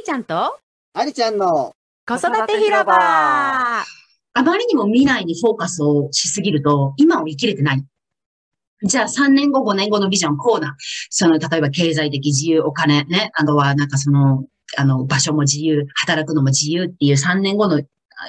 [0.00, 0.58] ーちゃんと？
[0.92, 1.74] ありちゃんの
[2.06, 2.96] 子育て広場
[4.32, 7.84] あまりにも未来にフォーカスをしすぎると、今を生きれてない。
[8.82, 10.74] じゃあ3年後、5年後のビジョン、こうだ。
[11.10, 13.30] その、例えば経済的自由、お金ね。
[13.34, 14.44] あとは、なんかその、
[14.78, 17.82] あの、場所も自由、働くのも自由っていう3年後の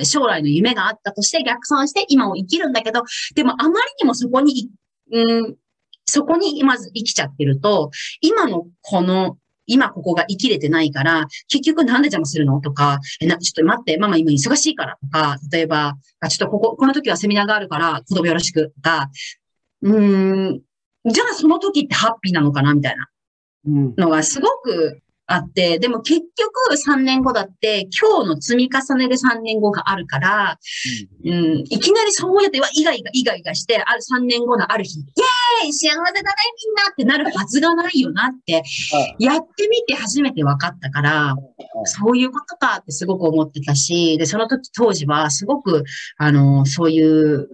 [0.04, 3.04] 将来の夢があったとして逆算して今を生きるんだけど、
[3.36, 4.70] でもあまりにもそこに、
[5.12, 5.56] うん、
[6.05, 7.91] そこにまず生きちゃってると、
[8.22, 12.60] 今のこの今ここが生きれてないから、結局なんで邪魔するの？
[12.62, 19.10] とか、えな、ちょっと待って、ママ今忙しいからとか、例えば、あちょっとここ、この時はセミナーがあるから、子供よろしくとか、
[19.82, 20.62] うーん、
[21.06, 22.74] じゃあその時ってハッピーなのかな？
[22.74, 23.08] みたいな
[23.68, 23.94] うん。
[23.98, 25.00] のがすごく
[25.34, 30.58] あって、でも結局3年後だって、今日の積み重ねで3年後があるから、
[31.23, 36.23] うん、いきなりそうやって、わ、イガイガ、イガイガして、ある3年後のある日、イェーイ幸せだねみん
[36.75, 38.64] なってなるはずがないよなって、
[39.19, 41.36] やってみて初めて分かったから、
[41.86, 45.84] そういうことかってすごく思ってたし、で、その時当時はすごく、
[46.17, 47.47] あの、そういう、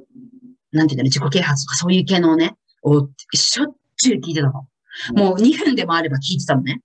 [0.71, 4.67] なんていうの、自己啓発とかそういう系のね、をしょっちゅう聞いてたの。
[5.15, 6.81] もう2分でもあれば聞いてたのね。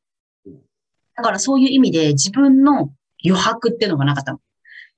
[1.16, 2.92] だからそういう意味で自分の
[3.24, 4.41] 余白っていうのがなかったの。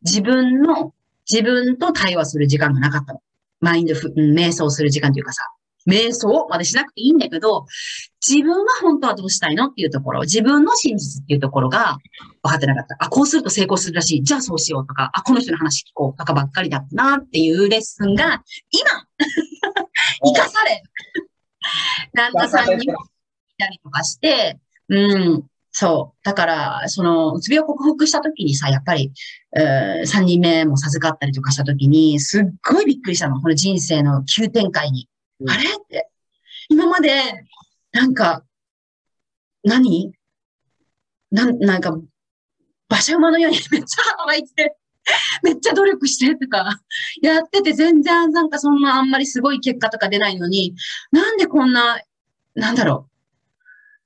[0.02, 0.92] 自分の、
[1.30, 3.20] 自分と対話する時間がなかったの。
[3.60, 5.42] マインドフ、うん瞑想する時間というかさ、
[5.88, 7.66] 瞑想までしなくていいんだけど、
[8.26, 11.98] 自分は本当はどうしたいのっていうところ、自分の真実っていうところが
[12.42, 12.96] 分かってなかった。
[12.98, 14.22] あ、こうすると成功するらしい。
[14.22, 18.90] じゃあそうしようとか、あ、この人の話聞こうとかばっかりだったなっていうレッスンが、今、
[20.24, 20.82] 生かされ、
[22.14, 22.96] 旦那さんにもい
[23.58, 25.46] たりとかして、うん、
[25.77, 26.25] そう。
[26.25, 29.12] だから、その、うつ病を克服した時にさ、やっぱり、
[29.56, 33.41] えー、3人目も授かったりとかした時に、すっごいびっくりしたの。
[33.41, 35.08] この人生の急展開に。
[35.41, 35.64] うんあれ？
[35.64, 36.08] って。
[36.69, 37.11] 今まで、
[37.91, 38.44] なんか、
[39.64, 40.12] 何？
[41.33, 41.91] なん、なんか、
[42.88, 44.77] 馬車馬のように めっちゃ働いて、
[45.43, 46.78] めっちゃ努力してとか、
[47.21, 50.77] やってて全然なんかそんなあんまりすごい結果とか出ないのに、
[51.10, 52.00] なんでこんな、
[52.54, 53.13] なんだろう。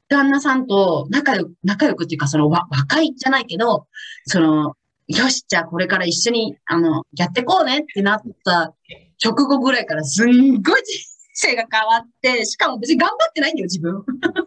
[0.08, 3.86] 旦那さんと仲良く、仲良くっていうか、そのわ若いじゃないけど、
[4.26, 4.74] その、
[5.06, 8.74] よし、じゃあこれから一緒に、あの、やってこうねってなった
[9.22, 11.04] 直後ぐらいからすんごい 人
[11.34, 14.04] 生が変わって、しかも別に頑張ってないんだよ、自分。
[14.22, 14.44] ただ、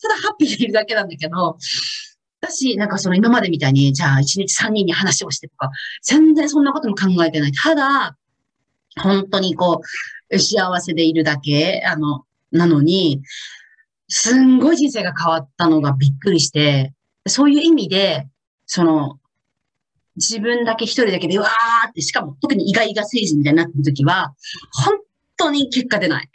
[0.00, 1.56] ただハッピーでいるだけなんだけど、
[2.42, 5.70] 私、なんかその今までみたいに、じゃあ一日三人に話をしてとか、
[6.02, 7.52] 全然そんなことも考えてない。
[7.52, 8.16] ただ、
[9.00, 9.80] 本当にこ
[10.30, 13.22] う、幸せでいるだけ、あの、なのに、
[14.14, 16.92] すんごい人生が変わったのがびっくりして、
[17.26, 18.28] そういう意味で、
[18.66, 19.18] その、
[20.16, 24.34] 自分だけ一人だけで、うわーって、しかも特にイガイガ政治みたいになってる時は、
[24.84, 24.98] 本
[25.38, 26.28] 当に結果出ない。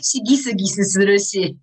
[0.00, 1.56] し、 ギスギスするし、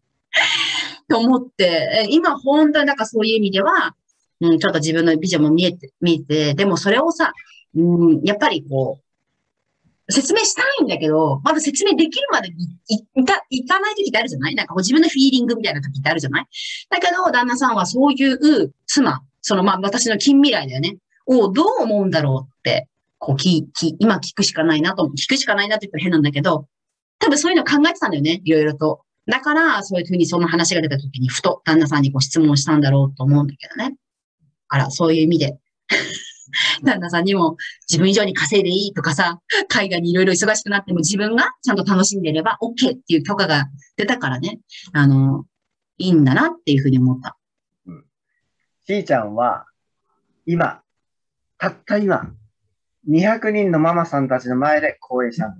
[1.07, 3.95] と思って、え今本当になんかそういう意味では、
[4.41, 7.31] うん、ちょっと自分のビジョンも見えて、見えて、でもそれをさ、
[7.73, 9.04] うん、やっぱりこう、
[10.09, 12.51] 説明したいんだけど、まだ説明できるまでい
[13.15, 14.55] いかいかない時ってあるじゃない？
[14.55, 16.45] なんかこう自分のフィーリングみたいな時ってあるじゃない？
[16.89, 26.67] だけど、旦那さんはそういう妻、そのまあ私の近未来だよね、をどう思うんだろうって、こう聞き、今聞くしかないなと、聞くしかないなって言ったら変なんだけど、
[27.19, 29.01] 多分そういうの考えてたんだよね、いろいろと。
[29.25, 33.95] だから、そういうふうにその話が出た時に、ふと旦那さんにこう質問したんだろうと思うんだけどね。
[34.67, 35.57] あら、そういう意味で。
[36.83, 37.57] 旦那さんにも
[37.89, 43.65] 自分以上に稼いでいいとかさ、海外にいろいろ忙しくなっても自分がちゃんと楽しんでいれば OK っていう許可が
[43.97, 44.59] 出たからね、
[44.93, 45.45] あの、
[45.97, 47.37] いいんだなっていうふうに思った。
[48.85, 49.65] しーちゃんは、
[50.45, 50.81] 今、
[51.57, 52.33] たった今、
[53.07, 55.55] 200人のママさんたちの前で講演したの。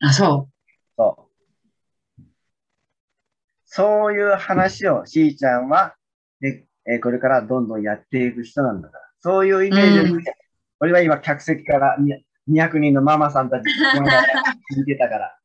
[0.00, 0.48] あ、そ
[0.96, 1.28] そ
[2.18, 2.22] う。
[3.64, 5.96] そういう話をしーちゃんは、
[6.40, 9.07] で、えーこれからどんどんやっていく人なんだから。
[9.20, 10.24] そういうイメージで、うん
[10.80, 13.64] 俺は今、客席からに200人のママさんたち
[13.96, 14.26] の前で
[14.76, 15.38] 聞いてたから。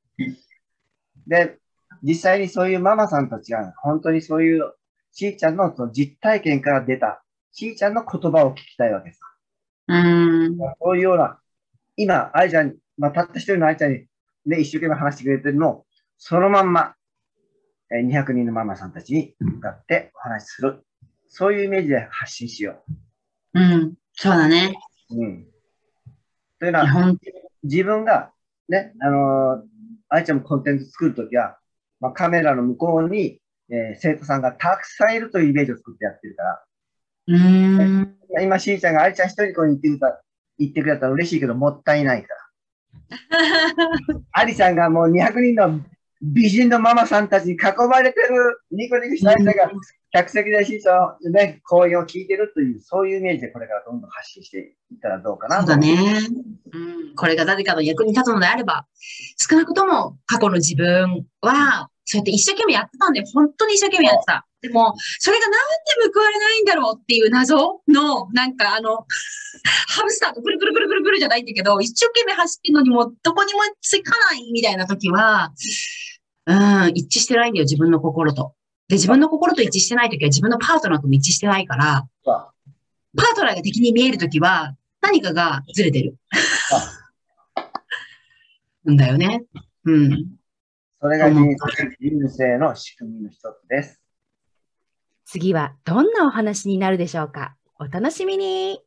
[1.26, 1.58] で、
[2.04, 4.74] 実際にそういうママさんたちが、本当にそういう、
[5.12, 9.22] しーちゃんのその実体験から出た、しーちゃんの言葉を聞きたいわけです。
[9.88, 9.94] う。
[9.96, 10.58] ん。
[10.58, 11.40] そういうような、
[11.96, 14.06] 今、愛ちゃん、まあ、たった一人の愛ちゃんに、
[14.46, 15.86] ね、一生懸命話してくれてるのを、
[16.18, 16.96] そのまんま、
[17.92, 20.86] えー200人のママさんたちに向かってお話しする。
[21.28, 22.94] そういうイメージで発信しよう
[23.60, 23.94] ん。
[24.14, 24.76] そうだね。
[25.12, 25.16] う。
[25.16, 25.46] うん。
[26.60, 27.14] というのは、
[27.64, 28.32] 自分が、
[28.70, 29.74] ね、あのー
[30.10, 31.58] 愛ちゃんもコンテンツ作るときは、
[32.00, 33.40] まあ、カメラの向こうに、
[33.70, 36.64] えー生徒さんがたくさんいるというイメージを作ってやってるから、
[37.28, 38.18] うーん。
[38.42, 40.24] 今、しーちゃんが愛ちゃん一人こに言ってくれた、
[40.60, 42.44] 言ってくれたら嬉しいけど、もったいないから。
[44.32, 45.80] アリさんがもう200人の
[46.24, 47.58] 美人のママさんたちに囲
[47.90, 49.54] まれてるニコニコした愛ちゃんが
[50.14, 56.20] 客席で師匠のね、講演を聞いてるという、そういうイメージでこれからどんどん発信していったらどうかなそうだね。
[56.72, 56.78] う
[57.12, 57.16] ん。
[57.16, 58.86] これが誰かの役に立つのであれば、
[59.38, 63.28] 少なくとも過去の自分は、そうやって一生懸命やってたんだよ。
[63.34, 64.46] 本当に一生懸命やってた。
[64.64, 65.58] でも、それがなんで
[66.14, 69.06] 報われないんだろうっていう謎の、なんかあの、
[69.90, 75.52] ハムスターとくるくるくるくるくるじゃないんだけど、一生懸命走ってるのにもどこにもつかないみたいな時は、
[76.46, 78.56] うん、一致してないんだよ、自分の心と。
[78.88, 82.52] で、自分の心と一致してない時は自分のパートナーとも一致してないから、あ
[83.18, 86.16] パートナーが敵に見える時は何かがずれてる。
[88.90, 89.44] んだよね。
[89.84, 90.38] うん。
[91.02, 91.44] それが人
[92.30, 94.03] 生の仕組みの一つです。
[95.26, 97.56] 次はどんなお話になるでしょうか？
[97.80, 98.82] お楽しみに。